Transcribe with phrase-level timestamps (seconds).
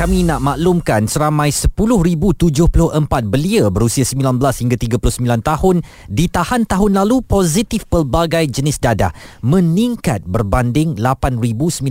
[0.00, 2.48] kami nak maklumkan seramai 10,074
[3.28, 4.96] belia berusia 19 hingga 39
[5.44, 9.12] tahun ditahan tahun lalu positif pelbagai jenis dadah
[9.44, 11.84] meningkat berbanding 8,935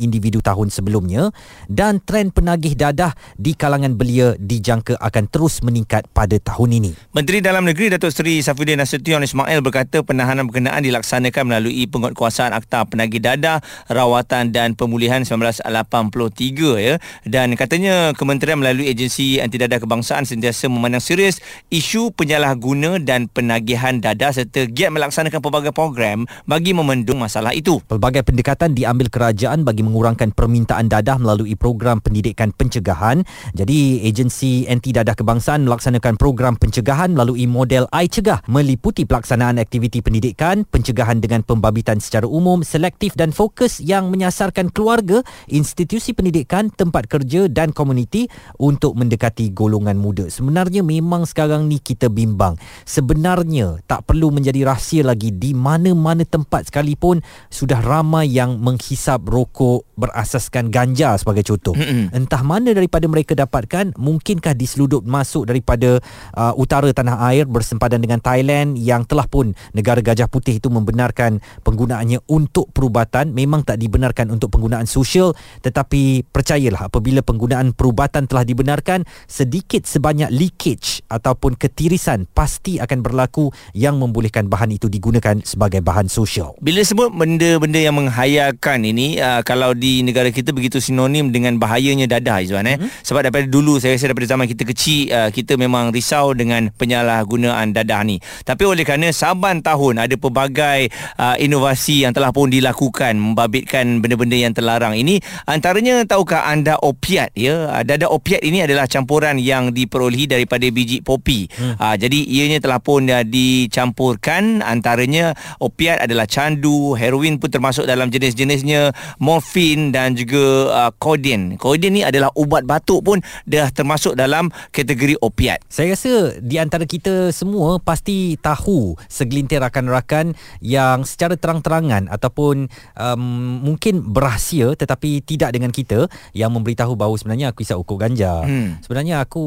[0.00, 1.36] individu tahun sebelumnya
[1.68, 6.96] dan trend penagih dadah di kalangan belia dijangka akan terus meningkat pada tahun ini.
[7.12, 12.88] Menteri Dalam Negeri Datuk Seri Safuddin Nasution Ismail berkata penahanan berkenaan dilaksanakan melalui penguatkuasaan Akta
[12.88, 13.60] Penagih Dadah,
[13.92, 16.94] Rawatan dan Pemulihan 1983 ya
[17.26, 23.98] dan katanya kementerian melalui agensi anti dadah kebangsaan sentiasa memandang serius isu penyalahguna dan penagihan
[23.98, 27.80] dadah serta giat melaksanakan pelbagai program bagi memendung masalah itu.
[27.86, 33.24] Pelbagai pendekatan diambil kerajaan bagi mengurangkan permintaan dadah melalui program pendidikan pencegahan.
[33.54, 40.04] Jadi agensi anti dadah kebangsaan melaksanakan program pencegahan melalui model I Cegah meliputi pelaksanaan aktiviti
[40.04, 46.66] pendidikan, pencegahan dengan pembabitan secara umum, selektif dan fokus yang menyasarkan keluarga, institusi pendidikan pendidikan,
[46.66, 48.26] tempat kerja dan komuniti
[48.58, 50.26] untuk mendekati golongan muda.
[50.26, 52.58] Sebenarnya memang sekarang ni kita bimbang.
[52.82, 57.22] Sebenarnya tak perlu menjadi rahsia lagi di mana-mana tempat sekalipun
[57.54, 61.78] sudah ramai yang menghisap rokok berasaskan ganja sebagai contoh.
[62.10, 66.02] Entah mana daripada mereka dapatkan, mungkinkah diseludup masuk daripada
[66.34, 71.38] uh, utara tanah air bersempadan dengan Thailand yang telah pun negara gajah putih itu membenarkan
[71.62, 78.44] penggunaannya untuk perubatan memang tak dibenarkan untuk penggunaan sosial tetapi percayalah apabila penggunaan perubatan telah
[78.44, 85.84] dibenarkan sedikit sebanyak leakage ataupun ketirisan pasti akan berlaku yang membolehkan bahan itu digunakan sebagai
[85.84, 86.56] bahan sosial.
[86.60, 92.08] Bila sebut benda-benda yang menghayakan ini uh, kalau di negara kita begitu sinonim dengan bahayanya
[92.18, 93.04] dadah Izwan eh mm-hmm.
[93.04, 97.72] sebab daripada dulu saya rasa daripada zaman kita kecil uh, kita memang risau dengan penyalahgunaan
[97.76, 98.18] dadah ni.
[98.42, 104.36] Tapi oleh kerana saban tahun ada pelbagai uh, inovasi yang telah pun dilakukan membabitkan benda-benda
[104.36, 107.66] yang terlarang ini antaranya tahukah anda opiat ya?
[107.74, 111.50] Ah, dada opiat ini adalah campuran yang diperolehi daripada biji popi.
[111.58, 111.74] Hmm.
[111.74, 114.62] uh, jadi ianya telah pun uh, dicampurkan.
[114.62, 121.58] Antaranya opiat adalah candu heroin pun termasuk dalam jenis-jenisnya morfin dan juga uh, codeine.
[121.58, 125.66] Codeine ni adalah ubat batuk pun dah termasuk dalam kategori opiat.
[125.66, 133.22] Saya rasa di antara kita semua pasti tahu segelintir rakan-rakan yang secara terang-terangan ataupun um,
[133.66, 136.03] mungkin berahsia tetapi tidak dengan kita
[136.36, 138.44] yang memberitahu bahawa sebenarnya aku isap ukur ganja.
[138.44, 138.78] Hmm.
[138.84, 139.44] Sebenarnya aku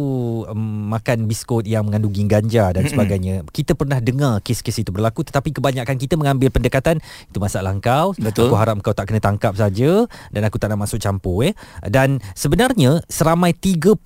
[0.49, 2.91] um, makan biskut yang mengandungi ganja dan hmm.
[2.91, 3.35] sebagainya.
[3.49, 8.15] Kita pernah dengar kes-kes itu berlaku tetapi kebanyakan kita mengambil pendekatan itu masalah kau.
[8.17, 8.49] Betul.
[8.49, 11.53] Aku harap kau tak kena tangkap saja dan aku tak nak masuk campur eh.
[11.85, 13.99] Dan sebenarnya seramai 30,000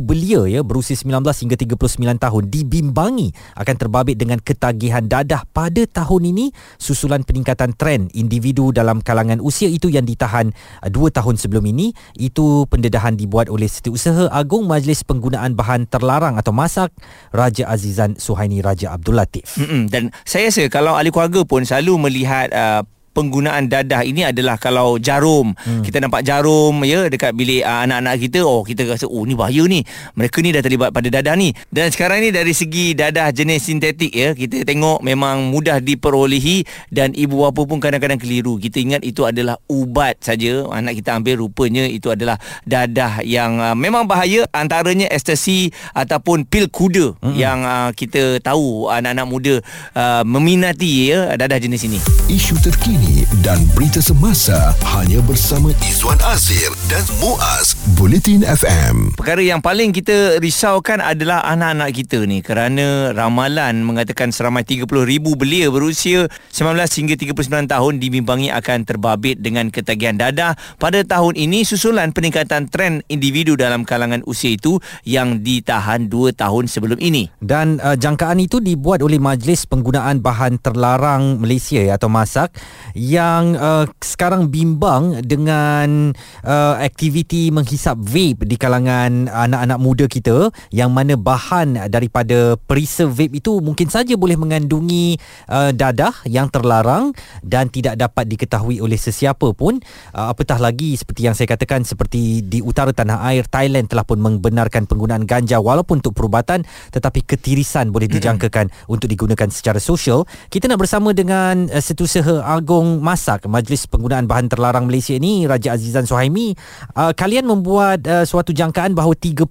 [0.00, 6.32] belia ya berusia 19 hingga 39 tahun dibimbangi akan terbabit dengan ketagihan dadah pada tahun
[6.32, 6.46] ini
[6.78, 11.92] susulan peningkatan trend individu dalam kalangan usia itu yang ditahan 2 uh, tahun sebelum ini
[12.16, 16.94] itu pendedahan dibuat oleh Setiausaha Agung Majlis Penggunaan Bahan Terlarang atau MASAK
[17.34, 19.58] Raja Azizan Suhaini Raja Abdul Latif.
[19.58, 19.82] Mm-hmm.
[19.90, 22.82] Dan saya rasa kalau ahli keluarga pun selalu melihat uh,
[23.16, 25.56] penggunaan dadah ini adalah kalau jarum.
[25.56, 25.80] Hmm.
[25.80, 29.64] kita nampak jarum ya dekat bilik uh, anak-anak kita oh kita rasa oh ni bahaya
[29.64, 29.80] ni.
[30.12, 31.56] Mereka ni dah terlibat pada dadah ni.
[31.72, 37.16] Dan sekarang ni dari segi dadah jenis sintetik ya kita tengok memang mudah diperolehi dan
[37.16, 38.60] ibu bapa pun kadang-kadang keliru.
[38.60, 40.68] Kita ingat itu adalah ubat saja.
[40.68, 42.36] Anak kita ambil rupanya itu adalah
[42.68, 44.44] dadah yang uh, memang bahaya.
[44.52, 47.34] Antaranya ekstasi ataupun pil kuda hmm.
[47.38, 49.54] yang uh, kita tahu anak-anak muda
[49.94, 51.98] uh, meminati ya dadah jenis ini.
[52.26, 53.05] Isu terkini
[53.44, 59.14] dan berita semasa hanya bersama Izwan Azir dan Muaz Bulletin FM.
[59.14, 64.90] Perkara yang paling kita risaukan adalah anak-anak kita ni kerana ramalan mengatakan seramai 30,000
[65.38, 71.62] belia berusia 19 hingga 39 tahun dibimbangi akan terbabit dengan ketagihan dadah pada tahun ini
[71.62, 77.30] susulan peningkatan trend individu dalam kalangan usia itu yang ditahan 2 tahun sebelum ini.
[77.38, 82.50] Dan uh, jangkaan itu dibuat oleh Majlis Penggunaan Bahan Terlarang Malaysia atau MASAK
[82.96, 90.96] yang uh, sekarang bimbang dengan uh, aktiviti menghisap vape di kalangan anak-anak muda kita yang
[90.96, 95.20] mana bahan daripada perisa vape itu mungkin saja boleh mengandungi
[95.52, 97.12] uh, dadah yang terlarang
[97.44, 99.76] dan tidak dapat diketahui oleh sesiapa pun
[100.16, 104.24] uh, apatah lagi seperti yang saya katakan seperti di utara tanah air Thailand telah pun
[104.24, 106.64] membenarkan penggunaan ganja walaupun untuk perubatan
[106.96, 108.88] tetapi ketirisan boleh dijangkakan mm-hmm.
[108.88, 114.46] untuk digunakan secara sosial kita nak bersama dengan uh, Setiausaha Agong Masak Majlis Penggunaan Bahan
[114.46, 116.54] Terlarang Malaysia ini Raja Azizan Suhaimi
[116.94, 119.44] uh, kalian membuat uh, suatu jangkaan bahawa 30,000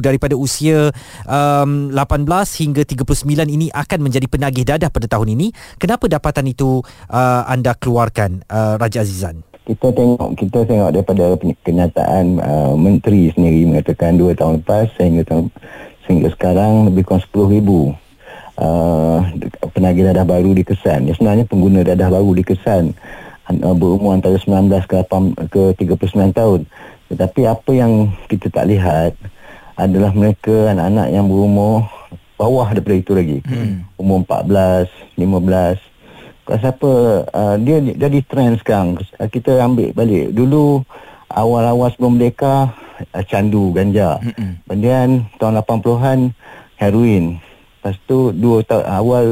[0.00, 0.88] daripada usia
[1.28, 2.24] um, 18
[2.64, 5.52] hingga 39 ini akan menjadi penagih dadah pada tahun ini.
[5.76, 6.80] Kenapa dapatan itu
[7.12, 9.44] uh, anda keluarkan uh, Raja Azizan?
[9.62, 11.24] Kita tengok kita tengok daripada
[11.62, 15.54] kenyataan uh, menteri sendiri mengatakan 2 tahun lepas sehingga tahun
[16.02, 18.01] sehingga sekarang lebih kurang 10,000
[18.62, 19.18] uh,
[19.74, 21.10] penagih dadah baru dikesan.
[21.10, 22.94] Ya, sebenarnya pengguna dadah baru dikesan
[23.50, 26.60] uh, berumur antara 19 ke 8 ke 39 tahun.
[27.10, 29.18] Tetapi apa yang kita tak lihat
[29.74, 31.90] adalah mereka anak-anak yang berumur
[32.38, 33.38] bawah daripada itu lagi.
[33.44, 33.84] Hmm.
[33.98, 34.86] Umur 14,
[35.18, 35.92] 15
[36.42, 36.90] kalau siapa
[37.30, 38.98] uh, dia jadi trend sekarang
[39.30, 40.82] kita ambil balik dulu
[41.30, 42.74] awal-awal sebelum mereka
[43.14, 44.66] uh, candu ganja mm-hmm.
[44.66, 45.08] kemudian
[45.38, 46.18] tahun 80-an
[46.82, 47.38] heroin
[47.82, 49.26] lepas tu dua tahun awal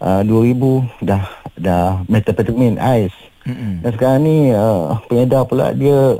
[0.00, 1.22] uh, 2000 dah
[1.60, 3.12] dah methamphetamine ice
[3.44, 3.84] mm-hmm.
[3.84, 6.16] dan sekarang ni uh, pengedar pula dia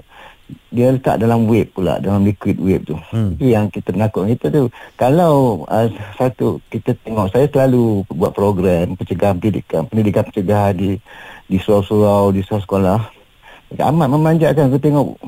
[0.69, 2.97] dia letak dalam vape pula dalam liquid vape tu.
[3.09, 3.33] Hmm.
[3.39, 4.69] itu yang kita nakut kita tu.
[4.99, 5.89] Kalau uh,
[6.21, 10.91] satu kita tengok saya selalu buat program pencegahan pendidikan pendidikan pencegahan di
[11.49, 13.01] di surau-surau di sekolah
[13.75, 15.19] amat memanjakan kita tengok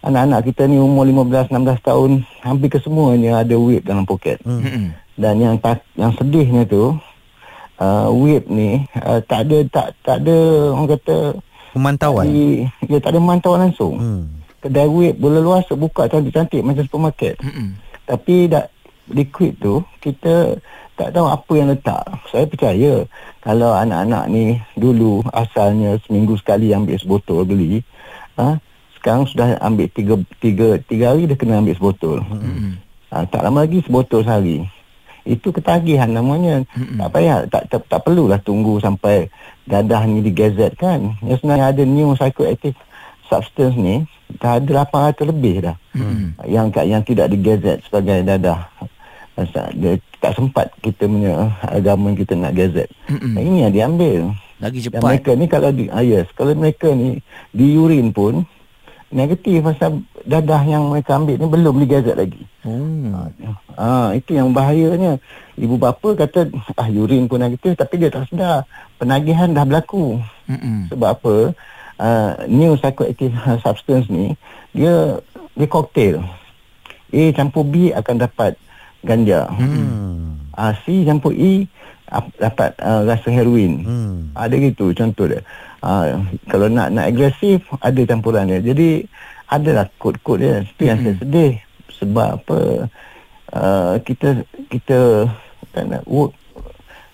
[0.00, 2.10] anak-anak kita ni umur 15 16 tahun
[2.40, 4.38] hampir kesemuanya ada vape dalam poket.
[4.46, 4.94] Hmm.
[5.14, 5.20] Hmm.
[5.20, 6.94] dan yang tak, yang sedihnya tu
[7.82, 10.36] uh, vape ni uh, tak ada tak tak ada
[10.74, 11.16] orang kata
[11.74, 12.26] pemantauan
[12.84, 17.40] dia tak ada pemantauan langsung hmm kedai web bola luas buka cantik-cantik macam supermarket.
[17.40, 17.68] Mm-hmm.
[18.04, 18.64] Tapi dah
[19.10, 20.60] liquid tu kita
[20.94, 22.04] tak tahu apa yang letak.
[22.28, 23.08] Saya percaya
[23.40, 27.80] kalau anak-anak ni dulu asalnya seminggu sekali ambil sebotol beli,
[28.36, 28.60] ha,
[29.00, 30.14] sekarang sudah ambil tiga,
[30.44, 32.20] tiga, tiga hari dah kena ambil sebotol.
[32.20, 32.72] Mm-hmm.
[33.10, 34.68] Ha, tak lama lagi sebotol sehari.
[35.24, 36.64] Itu ketagihan namanya.
[36.74, 36.98] Mm-hmm.
[37.00, 39.28] Tak payah, tak, tak, tak perlulah tunggu sampai
[39.68, 41.16] dadah ni digazetkan.
[41.24, 42.76] Yang sebenarnya ada new psychoactive
[43.30, 44.02] substance ni
[44.42, 46.38] dah ada 800 lebih dah hmm.
[46.50, 48.66] yang yang tidak digazet sebagai dadah
[49.72, 53.34] dia tak sempat kita punya agama kita nak gazet hmm.
[53.40, 54.20] ini yang diambil
[54.60, 57.24] lagi cepat Dan mereka ni kalau di, ah, yes kalau mereka ni
[57.56, 58.44] di urin pun
[59.10, 62.42] negatif pasal dadah yang mereka ambil ni belum digazet lagi.
[62.62, 63.26] Hmm.
[63.74, 65.18] ah, itu yang bahayanya.
[65.58, 66.48] Ibu bapa kata
[66.78, 68.64] ah urin pun negatif tapi dia tak sedar.
[68.96, 70.22] Penagihan dah berlaku.
[70.46, 70.86] Hmm.
[70.90, 71.34] sebab apa?
[72.00, 74.32] Uh, new psychoactive substance ni
[74.72, 75.20] dia
[75.52, 76.24] dia cocktail
[77.12, 78.56] A campur B akan dapat
[79.02, 79.50] ganja.
[79.52, 80.48] Hmm.
[80.54, 81.66] uh, C campur E
[82.38, 83.82] dapat uh, rasa heroin.
[83.82, 84.16] Hmm.
[84.38, 85.42] ada gitu contoh dia
[85.84, 89.04] uh, kalau nak nak agresif ada campuran dia jadi
[89.50, 91.52] adalah kod-kod dia itu yang saya sedih
[92.00, 92.58] sebab apa
[93.52, 95.28] uh, kita kita
[95.74, 96.32] tak nak work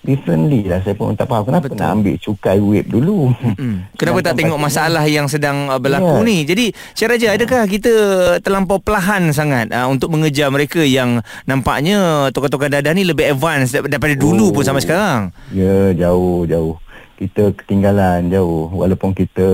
[0.07, 1.83] differently lah saya pun tak faham kenapa Betul.
[1.83, 3.99] nak ambil cukai web dulu hmm.
[3.99, 5.19] kenapa tak tengok masalah ni.
[5.19, 6.29] yang sedang uh, berlaku yeah.
[6.31, 6.65] ni jadi
[6.95, 7.93] Cik Raja adakah kita
[8.39, 11.19] terlampau pelahan sangat uh, untuk mengejar mereka yang
[11.51, 14.23] nampaknya tokoh-tokoh dadah ni lebih advance daripada oh.
[14.23, 16.79] dulu pun sampai sekarang ya yeah, jauh jauh
[17.17, 18.69] kita ketinggalan jauh.
[18.71, 19.49] Walaupun kita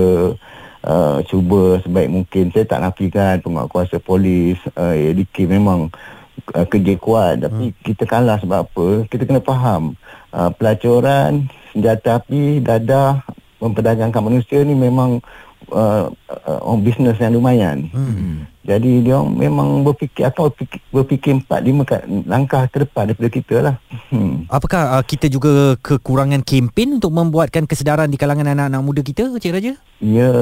[0.87, 2.51] uh, cuba sebaik mungkin.
[2.51, 4.59] Saya tak nafikan penguatkuasa polis.
[4.75, 5.89] Uh, ADK memang
[6.55, 7.47] uh, kerja kuat.
[7.47, 7.79] Tapi hmm.
[7.87, 8.87] kita kalah sebab apa?
[9.09, 9.95] Kita kena faham
[10.35, 13.25] uh, pelacuran senjata api dadah
[13.63, 15.23] memperdagangkan manusia ni memang
[15.71, 16.11] uh,
[16.47, 18.49] uh, bisnes yang lumayan hmm.
[18.67, 21.87] jadi dia memang berfikir atau berfikir, berfikir empat lima
[22.27, 23.75] langkah ke depan daripada kita lah
[24.11, 24.51] hmm.
[24.51, 29.53] apakah uh, kita juga kekurangan kempen untuk membuatkan kesedaran di kalangan anak-anak muda kita Cik
[29.55, 29.73] Raja?
[30.03, 30.33] ya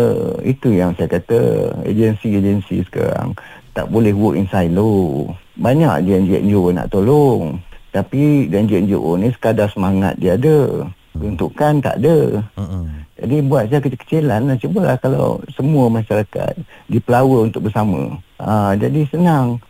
[0.40, 1.38] itu yang saya kata
[1.84, 3.36] agensi-agensi sekarang
[3.76, 5.28] tak boleh work in silo
[5.60, 12.46] banyak je NGO nak tolong tapi NGO ni sekadar semangat dia ada Peruntukan tak ada
[12.54, 12.86] uh-uh.
[13.30, 16.58] Jadi buat saya kecil-kecilan lah Cubalah kalau semua masyarakat
[16.90, 18.18] Dipelawa untuk bersama.
[18.42, 19.62] Ha, Jadi senang.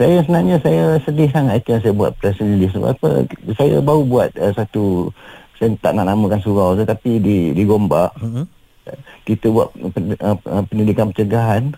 [0.00, 3.28] Saya sebenarnya saya sedih sangat Itu yang saya buat press release Sebab apa?
[3.60, 5.12] Saya baru buat uh, satu
[5.60, 8.16] Saya tak nak namakan surau Tetapi di, di Gombak.
[8.24, 8.48] Uh-huh.
[9.28, 11.76] Kita buat uh, pendidikan pencegahan.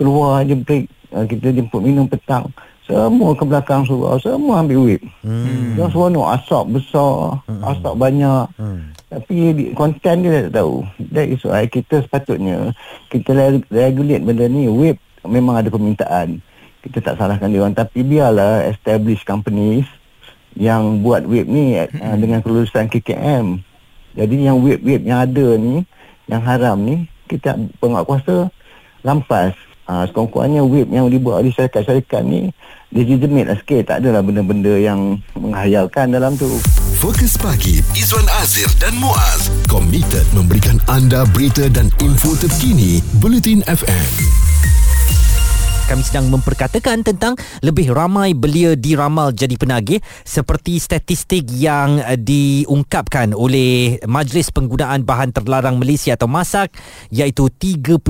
[0.00, 2.48] Keluar je break uh, Kita jemput minum petang
[2.84, 5.80] semua ke belakang surau Semua ambil wip hmm.
[5.80, 7.62] Yang seronok Asap besar hmm.
[7.64, 8.80] Asap banyak hmm.
[9.08, 9.36] Tapi
[9.72, 12.76] Konten dia tak tahu That is why Kita sepatutnya
[13.08, 13.32] Kita
[13.72, 16.44] regulate benda ni Wip Memang ada permintaan
[16.84, 19.88] Kita tak salahkan dia orang Tapi biarlah Establish companies
[20.52, 22.04] Yang buat wip ni hmm.
[22.04, 23.64] uh, Dengan kelulusan KKM
[24.12, 25.88] Jadi yang wip-wip Yang ada ni
[26.28, 28.52] Yang haram ni Kita penguat kuasa
[29.00, 29.56] Lampas
[29.88, 32.52] uh, Sekurang-kurangnya wip yang dibuat oleh syarikat-syarikat ni
[32.94, 33.82] legitimate lah sikit.
[33.90, 36.46] Tak adalah benda-benda yang menghayalkan dalam tu.
[36.94, 39.50] Fokus Pagi Izwan Azir dan Muaz.
[39.66, 44.08] Komited memberikan anda berita dan info terkini Bulletin FM
[45.84, 53.36] kami sedang memperkatakan tentang lebih ramai belia diramal jadi penagih seperti statistik yang uh, diungkapkan
[53.36, 56.72] oleh Majlis Penggunaan Bahan Terlarang Malaysia atau MASAK
[57.12, 58.00] iaitu 30,000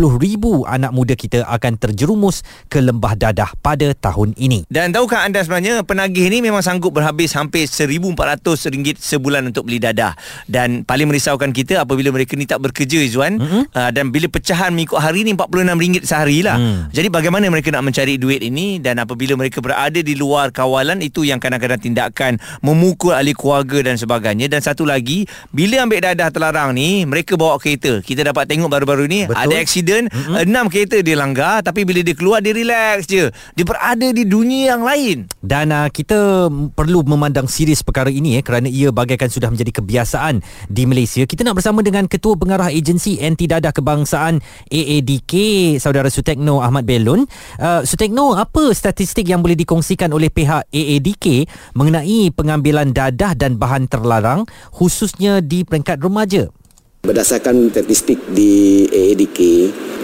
[0.64, 4.70] anak muda kita akan terjerumus ke lembah dadah pada tahun ini.
[4.70, 10.14] Dan tahukah anda sebenarnya penagih ni memang sanggup berhabis hampir RM1,400 sebulan untuk beli dadah.
[10.46, 13.62] Dan paling merisaukan kita apabila mereka ni tak bekerja Izzuan mm-hmm.
[13.74, 16.56] uh, dan bila pecahan mengikut hari ni RM46 sehari lah.
[16.56, 16.94] Mm.
[16.94, 21.24] Jadi bagaimana mereka nak mencari duit ini dan apabila mereka berada di luar kawalan itu
[21.24, 24.52] yang kadang-kadang tindakan memukul ahli keluarga dan sebagainya.
[24.52, 28.04] Dan satu lagi bila ambil dadah terlarang ni mereka bawa kereta.
[28.04, 29.40] Kita dapat tengok baru-baru ni Betul.
[29.48, 30.44] ada aksiden mm-hmm.
[30.44, 33.32] enam kereta dia langgar tapi bila dia keluar dia relax je.
[33.56, 35.24] Dia berada di dunia yang lain.
[35.40, 40.44] Dan uh, kita perlu memandang serius perkara ini eh kerana ia bagaikan sudah menjadi kebiasaan
[40.68, 41.24] di Malaysia.
[41.24, 45.32] Kita nak bersama dengan ketua pengarah agensi anti dadah kebangsaan AADK
[45.80, 51.46] saudara Sutekno Ahmad Belun Uh, Sutekno, apa statistik yang boleh dikongsikan oleh pihak AADK
[51.78, 54.42] mengenai pengambilan dadah dan bahan terlarang
[54.74, 56.50] khususnya di peringkat remaja?
[57.04, 59.38] Berdasarkan statistik di AADK,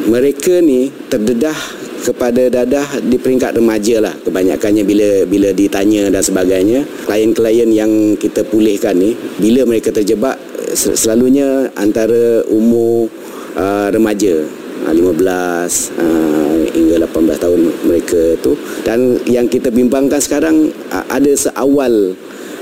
[0.06, 1.56] mereka ni terdedah
[2.00, 8.40] kepada dadah di peringkat remaja lah kebanyakannya bila bila ditanya dan sebagainya klien-klien yang kita
[8.48, 10.40] pulihkan ni bila mereka terjebak
[10.72, 13.12] selalunya antara umur
[13.54, 14.48] uh, remaja
[14.88, 18.56] 15 uh, hingga 18 tahun mereka tu.
[18.86, 22.16] Dan yang kita bimbangkan sekarang uh, ada seawal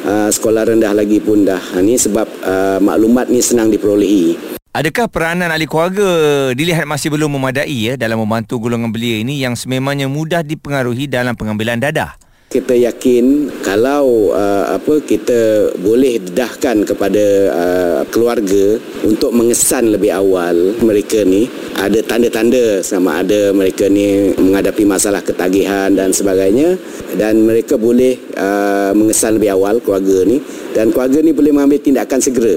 [0.08, 1.60] sekolah rendah lagi pun dah.
[1.74, 2.26] Uh, sebab
[2.80, 4.58] maklumat ni senang diperolehi.
[4.68, 6.06] Adakah peranan ahli keluarga
[6.54, 11.34] dilihat masih belum memadai ya dalam membantu golongan belia ini yang sememangnya mudah dipengaruhi dalam
[11.34, 12.14] pengambilan dadah?
[12.48, 20.56] Kita yakin kalau uh, apa kita boleh dedahkan kepada uh, keluarga untuk mengesan lebih awal
[20.80, 21.44] mereka ni
[21.76, 26.80] ada tanda-tanda sama ada mereka ni menghadapi masalah ketagihan dan sebagainya
[27.20, 30.40] dan mereka boleh uh, mengesan lebih awal keluarga ni
[30.72, 32.56] dan keluarga ni boleh mengambil tindakan segera.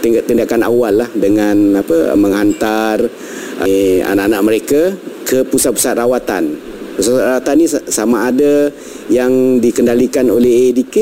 [0.00, 2.98] Tindakan awal lah dengan apa menghantar
[3.62, 4.80] uh, anak-anak mereka
[5.22, 8.54] ke pusat-pusat rawatan Pusat rawatan ni sama ada
[9.10, 10.96] yang dikendalikan oleh ADK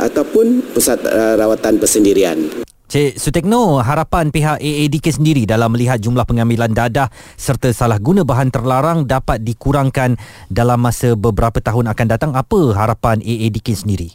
[0.00, 2.64] ataupun pusat uh, rawatan persendirian.
[2.84, 8.54] Cik Sutekno, harapan pihak AADK sendiri dalam melihat jumlah pengambilan dadah serta salah guna bahan
[8.54, 10.14] terlarang dapat dikurangkan
[10.46, 12.30] dalam masa beberapa tahun akan datang.
[12.38, 14.14] Apa harapan AADK sendiri?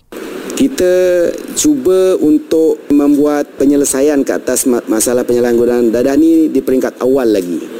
[0.55, 1.27] Kita
[1.59, 7.79] cuba untuk membuat penyelesaian ke atas masalah penyalahgunaan dadah ni di peringkat awal lagi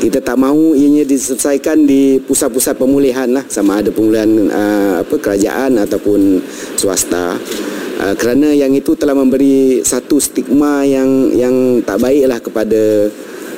[0.00, 3.44] kita tak mahu ianya diselesaikan di pusat-pusat pemulihan lah.
[3.46, 6.42] Sama ada pemulihan uh, apa kerajaan ataupun
[6.76, 7.38] swasta.
[8.00, 13.08] Uh, kerana yang itu telah memberi satu stigma yang yang tak baiklah kepada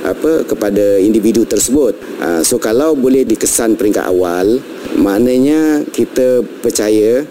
[0.05, 1.97] apa kepada individu tersebut.
[2.21, 4.61] Uh, so kalau boleh dikesan peringkat awal
[4.95, 7.25] maknanya kita percaya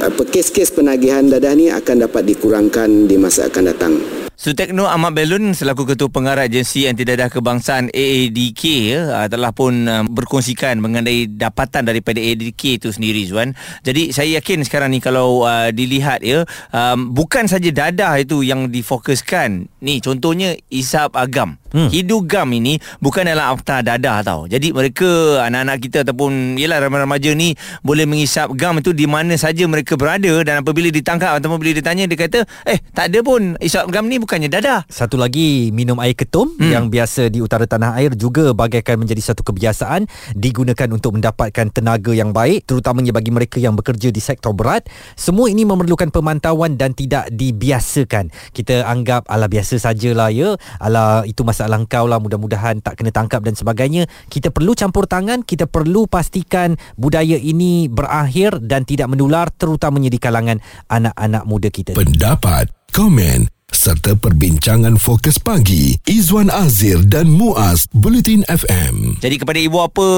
[0.00, 5.52] apa kes-kes penagihan dadah ni akan dapat dikurangkan di masa akan datang Sutekno Ahmad Belun
[5.52, 11.28] selaku Ketua Pengarah Agensi Anti Dadah Kebangsaan AADK ya, ah, telah pun um, berkongsikan mengenai
[11.28, 13.52] dapatan daripada AADK itu sendiri Zuan.
[13.84, 18.72] Jadi saya yakin sekarang ni kalau uh, dilihat ya um, bukan saja dadah itu yang
[18.72, 19.68] difokuskan.
[19.84, 21.59] Ni contohnya isap agam.
[21.70, 21.90] Hmm.
[21.90, 24.40] Hidugam ini bukan dalam aftar dadah tau.
[24.50, 27.54] Jadi mereka anak-anak kita ataupun ialah remaja ni
[27.86, 32.10] boleh mengisap gam itu di mana saja mereka berada dan apabila ditangkap ataupun bila ditanya
[32.10, 34.86] dia kata eh tak ada pun isap gam ni bukannya dadah.
[34.90, 36.70] Satu lagi minum air ketum hmm.
[36.70, 42.10] yang biasa di utara tanah air juga bagaikan menjadi satu kebiasaan digunakan untuk mendapatkan tenaga
[42.10, 44.86] yang baik terutamanya bagi mereka yang bekerja di sektor berat.
[45.14, 48.32] Semua ini memerlukan pemantauan dan tidak dibiasakan.
[48.50, 50.58] Kita anggap ala biasa sajalah ya.
[50.80, 54.08] Ala itu masa masalah kau lah mudah-mudahan tak kena tangkap dan sebagainya.
[54.32, 60.16] Kita perlu campur tangan kita perlu pastikan budaya ini berakhir dan tidak menular terutamanya di
[60.16, 60.56] kalangan
[60.88, 61.92] anak-anak muda kita.
[62.00, 65.96] Pendapat komen serta perbincangan fokus pagi.
[66.04, 69.16] Izwan Azir dan Muaz Bulletin FM.
[69.24, 70.08] Jadi kepada ibu apa,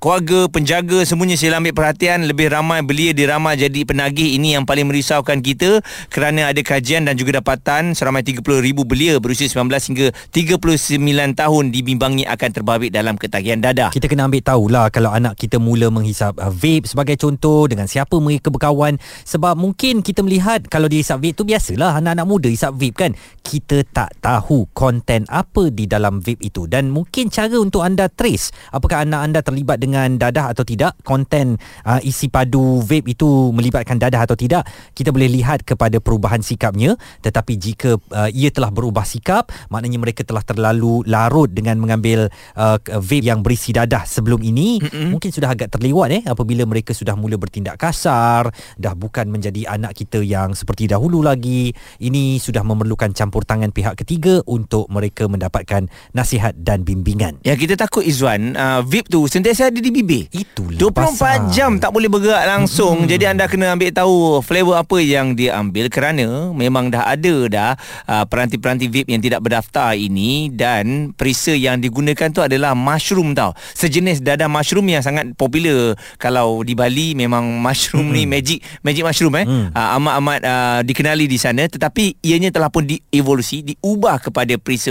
[0.00, 2.24] keluarga, penjaga semuanya sila ambil perhatian.
[2.24, 4.40] Lebih ramai belia diramal jadi penagih.
[4.40, 8.40] Ini yang paling merisaukan kita kerana ada kajian dan juga dapatan seramai 30,000
[8.88, 13.92] belia berusia 19 hingga 39 tahun dibimbangi akan terbabit dalam ketagihan dadah.
[13.92, 18.16] Kita kena ambil tahulah kalau anak kita mula menghisap uh, vape sebagai contoh dengan siapa
[18.16, 18.96] mereka berkawan.
[19.28, 23.09] Sebab mungkin kita melihat kalau dia hisap vape tu biasalah anak-anak muda hisap vape kan
[23.10, 23.18] kan?
[23.40, 26.70] Kita tak tahu konten apa di dalam vape itu.
[26.70, 31.58] Dan mungkin cara untuk anda trace apakah anak anda terlibat dengan dadah atau tidak konten
[31.82, 34.62] uh, isi padu vape itu melibatkan dadah atau tidak
[34.94, 36.94] kita boleh lihat kepada perubahan sikapnya.
[37.24, 42.78] Tetapi jika uh, ia telah berubah sikap maknanya mereka telah terlalu larut dengan mengambil uh,
[43.00, 45.08] vape yang berisi dadah sebelum ini mm-hmm.
[45.10, 49.96] mungkin sudah agak terlewat eh apabila mereka sudah mula bertindak kasar dah bukan menjadi anak
[49.96, 55.88] kita yang seperti dahulu lagi ini sudah memerlukan campur tangan pihak ketiga untuk mereka mendapatkan
[56.12, 60.76] nasihat dan bimbingan Ya kita takut Izwan uh, Vape tu sentiasa ada di bibir itulah
[60.76, 61.40] 24 pasal.
[61.54, 63.08] jam tak boleh bergerak langsung hmm.
[63.08, 67.70] Jadi anda kena ambil tahu Flavor apa yang dia ambil Kerana memang dah ada dah
[68.04, 73.54] uh, Peranti-peranti vape yang tidak berdaftar ini Dan perisa yang digunakan tu adalah mushroom tau
[73.72, 78.16] Sejenis dadah mushroom yang sangat popular Kalau di Bali memang mushroom hmm.
[78.16, 79.66] ni magic Magic mushroom eh hmm.
[79.72, 84.90] uh, Amat-amat uh, dikenali di sana Tetapi ianya telah pun dievolusi Diubah kepada perisa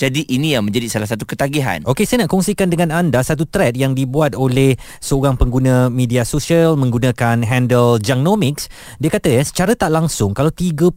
[0.00, 3.76] Jadi ini yang menjadi salah satu ketagihan Okey, saya nak kongsikan dengan anda satu thread
[3.76, 8.70] yang dibuat oleh seorang pengguna media sosial menggunakan handle Jangnomics.
[9.02, 10.94] Dia kata ya, secara tak langsung kalau 30,000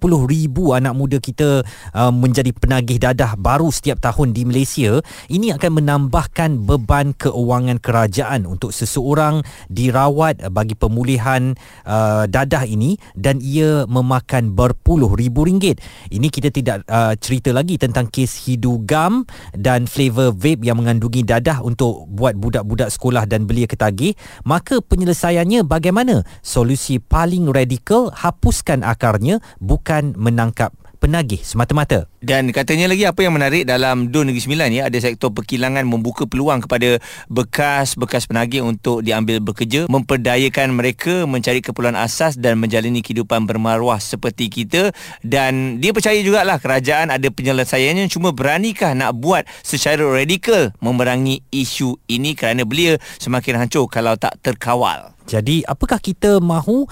[0.78, 6.64] anak muda kita uh, menjadi penagih dadah baru setiap tahun di Malaysia, ini akan menambahkan
[6.64, 15.12] beban keuangan kerajaan untuk seseorang dirawat bagi pemulihan uh, dadah ini dan ia memakan berpuluh
[15.18, 15.82] ribu ringgit.
[16.14, 21.62] Ini kita tidak uh, cerita lagi tentang kes hidugam dan flavor vape yang mengandungi dadah
[21.66, 26.24] untuk buat budak-budak sekolah dan belia ketagih, maka penyelesaiannya bagaimana?
[26.46, 32.06] Solusi paling radikal hapuskan akarnya bukan menangkap penagih semata-mata.
[32.20, 36.28] Dan katanya lagi apa yang menarik dalam DUN Negeri Sembilan ya ada sektor perkilangan membuka
[36.28, 37.00] peluang kepada
[37.32, 44.52] bekas-bekas penagih untuk diambil bekerja memperdayakan mereka mencari keperluan asas dan menjalani kehidupan bermaruah seperti
[44.52, 44.92] kita
[45.24, 51.96] dan dia percaya jugalah kerajaan ada penyelesaiannya cuma beranikah nak buat secara radikal memerangi isu
[52.12, 55.16] ini kerana belia semakin hancur kalau tak terkawal.
[55.30, 56.90] Jadi apakah kita mahu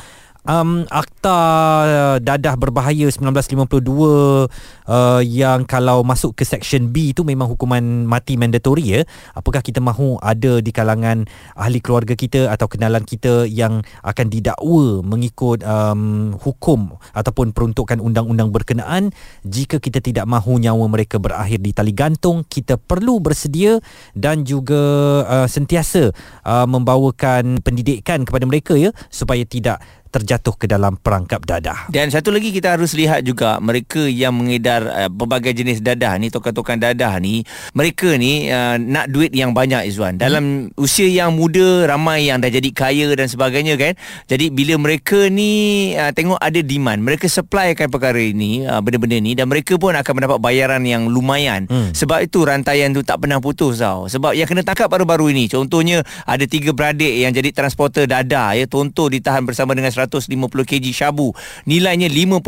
[0.47, 1.37] um, akta
[1.83, 8.39] uh, dadah berbahaya 1952 uh, yang kalau masuk ke section B itu memang hukuman mati
[8.39, 9.01] mandatory ya.
[9.35, 15.03] Apakah kita mahu ada di kalangan ahli keluarga kita atau kenalan kita yang akan didakwa
[15.03, 19.11] mengikut um, hukum ataupun peruntukan undang-undang berkenaan?
[19.43, 23.83] Jika kita tidak mahu nyawa mereka berakhir di tali gantung kita perlu bersedia
[24.15, 24.79] dan juga
[25.27, 26.15] uh, sentiasa
[26.47, 31.91] uh, membawakan pendidikan kepada mereka ya supaya tidak terjatuh ke dalam perangkap dadah.
[31.91, 36.31] Dan satu lagi kita harus lihat juga mereka yang mengedar uh, berbagai jenis dadah ni
[36.31, 37.43] tokan-tokan dadah ni
[37.75, 40.17] mereka ni uh, nak duit yang banyak Izwan.
[40.17, 40.79] Dalam hmm.
[40.79, 43.93] usia yang muda ramai yang dah jadi kaya dan sebagainya kan.
[44.25, 49.35] Jadi bila mereka ni uh, tengok ada demand, mereka supplykan perkara ini uh, benda-benda ni
[49.35, 51.67] dan mereka pun akan mendapat bayaran yang lumayan.
[51.67, 51.91] Hmm.
[51.91, 54.07] Sebab itu rantaian tu tak pernah putus tau.
[54.07, 58.65] Sebab yang kena tangkap baru-baru ini contohnya ada tiga beradik yang jadi transporter dadah ya
[58.69, 60.29] tonton ditahan bersama dengan 150
[60.65, 61.33] kg syabu
[61.65, 62.43] nilainya 5.4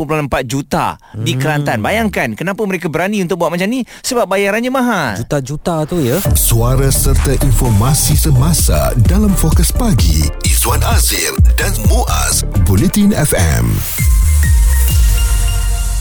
[0.46, 1.24] juta hmm.
[1.26, 6.00] di Kelantan bayangkan kenapa mereka berani untuk buat macam ni sebab bayarannya mahal Juta-juta tu
[6.02, 6.18] ya.
[6.34, 14.09] Suara serta informasi semasa dalam fokus pagi Izwan Azir dan Muaz Bulletin FM.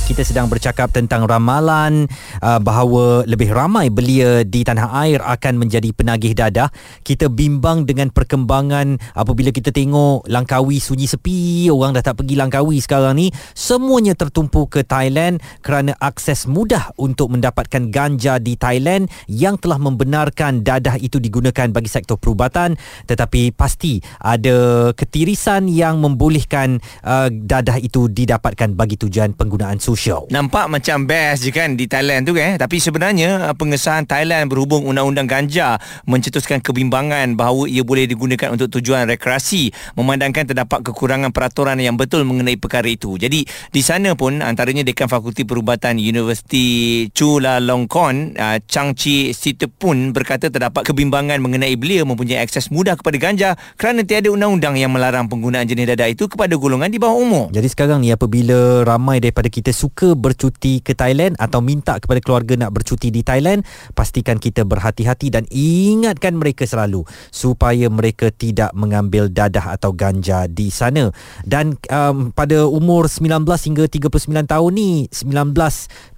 [0.10, 2.10] Kita sedang bercakap tentang ramalan
[2.42, 6.74] uh, bahawa lebih ramai belia di tanah air akan menjadi penagih dadah.
[7.06, 12.82] Kita bimbang dengan perkembangan apabila kita tengok Langkawi sunyi sepi, orang dah tak pergi Langkawi
[12.82, 13.30] sekarang ni.
[13.54, 20.66] Semuanya tertumpu ke Thailand kerana akses mudah untuk mendapatkan ganja di Thailand yang telah membenarkan
[20.66, 22.74] dadah itu digunakan bagi sektor perubatan
[23.06, 29.99] tetapi pasti ada ketirisan yang membolehkan uh, dadah itu didapatkan bagi tujuan penggunaan sosial.
[30.32, 32.56] Nampak macam best je kan di Thailand tu kan?
[32.56, 35.76] Tapi sebenarnya uh, pengesahan Thailand berhubung undang-undang ganja
[36.08, 42.24] Mencetuskan kebimbangan bahawa ia boleh digunakan untuk tujuan rekreasi Memandangkan terdapat kekurangan peraturan yang betul
[42.24, 43.20] mengenai perkara itu.
[43.20, 43.44] Jadi
[43.76, 50.88] di sana pun antaranya Dekan Fakulti Perubatan Universiti Chulalongkorn uh, Chang Chi Sitepun berkata terdapat
[50.88, 55.92] kebimbangan mengenai belia mempunyai akses mudah kepada ganja Kerana tiada undang-undang yang melarang penggunaan jenis
[55.92, 57.46] dadah itu kepada golongan di bawah umur.
[57.52, 62.56] Jadi sekarang ni apabila ramai daripada kita suka bercuti ke Thailand atau minta kepada keluarga
[62.56, 69.28] nak bercuti di Thailand, pastikan kita berhati-hati dan ingatkan mereka selalu supaya mereka tidak mengambil
[69.30, 71.10] dadah atau ganja di sana.
[71.46, 75.54] Dan um, pada umur 19 hingga 39 tahun ni, 19,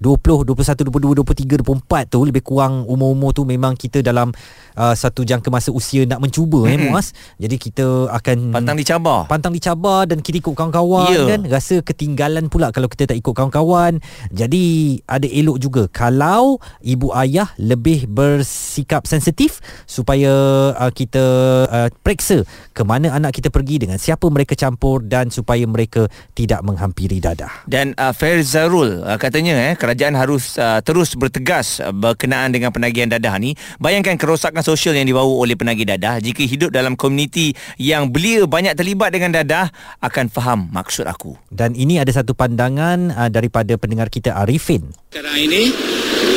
[0.00, 4.34] 21, 22, 23, 24 tu lebih kurang umur-umur tu memang kita dalam
[4.76, 7.16] uh, satu jangka masa usia nak mencuba eh Muaz.
[7.40, 11.36] Jadi kita akan Pantang dicabar pantang dicabar dan kita ikut kawan-kawan Ya.
[11.36, 14.02] kan rasa ketinggalan pula kalau kita tak ikut kawan-kawan kawan.
[14.34, 20.30] Jadi ada elok juga kalau ibu ayah lebih bersikap sensitif supaya
[20.74, 21.24] uh, kita
[21.70, 22.42] uh, periksa
[22.74, 27.64] ke mana anak kita pergi dengan siapa mereka campur dan supaya mereka tidak menghampiri dadah.
[27.70, 33.08] Dan uh, Faizarul uh, katanya eh kerajaan harus uh, terus bertegas uh, berkenaan dengan penagihan
[33.08, 33.54] dadah ni.
[33.78, 38.74] Bayangkan kerosakan sosial yang dibawa oleh penagih dadah jika hidup dalam komuniti yang belia banyak
[38.78, 39.68] terlibat dengan dadah
[40.00, 41.36] akan faham maksud aku.
[41.50, 44.88] Dan ini ada satu pandangan uh, daripada pendengar kita Arifin.
[45.12, 45.74] Sekarang ini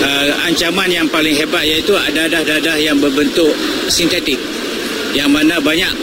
[0.03, 3.53] uh, ancaman yang paling hebat iaitu dadah-dadah yang berbentuk
[3.87, 4.37] sintetik
[5.15, 5.93] yang mana banyak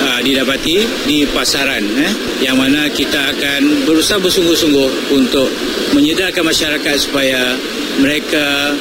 [0.00, 5.48] uh, didapati di pasaran eh yang mana kita akan berusaha bersungguh-sungguh untuk
[5.92, 7.54] menyedarkan masyarakat supaya
[8.00, 8.72] mereka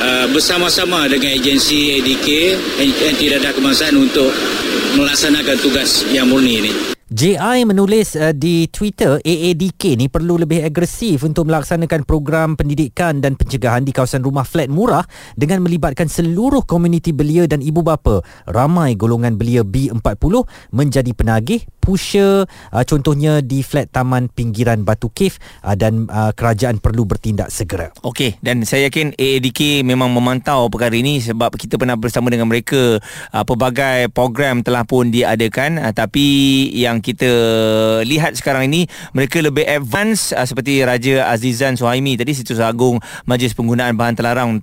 [0.00, 2.28] uh, bersama-sama dengan agensi ADK
[3.08, 4.30] anti dadah kebangsaan untuk
[4.96, 6.72] melaksanakan tugas yang murni ini.
[7.06, 13.38] JI menulis uh, di Twitter AADK ni perlu lebih agresif untuk melaksanakan program pendidikan dan
[13.38, 15.06] pencegahan di kawasan rumah flat murah
[15.38, 18.26] dengan melibatkan seluruh komuniti belia dan ibu bapa.
[18.50, 22.42] Ramai golongan belia B40 menjadi penagih pusher
[22.74, 27.94] uh, contohnya di flat taman pinggiran Batu Cave uh, dan uh, kerajaan perlu bertindak segera.
[28.02, 32.98] Okey dan saya yakin AADK memang memantau perkara ini sebab kita pernah bersama dengan mereka
[33.30, 37.30] uh, pelbagai program telah pun diadakan uh, tapi yang kita
[38.02, 42.98] lihat sekarang ini mereka lebih advance uh, seperti Raja Azizan Suhaimi tadi Situs Agung
[43.30, 44.58] Majlis Penggunaan Bahan Terlarang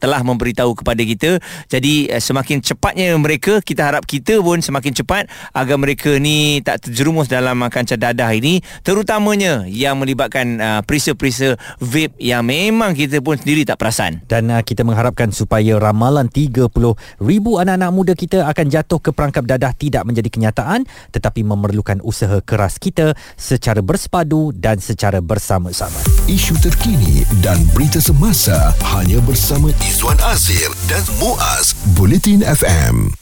[0.00, 1.36] telah memberitahu kepada kita
[1.68, 6.88] jadi uh, semakin cepatnya mereka kita harap kita pun semakin cepat agar mereka ni tak
[6.88, 13.36] terjerumus dalam kancah dadah ini terutamanya yang melibatkan uh, perisa-perisa vape yang memang kita pun
[13.36, 14.24] sendiri tak perasan.
[14.26, 16.70] Dan uh, kita mengharapkan supaya ramalan 30
[17.20, 22.40] ribu anak-anak muda kita akan jatuh ke perangkap dadah tidak menjadi kenyataan tetapi memerlukan usaha
[22.40, 25.98] keras kita secara bersepadu dan secara bersama-sama.
[26.30, 33.12] Isu terkini dan berita semasa hanya bersama Izwan Azir dan Muaz Bulletin FM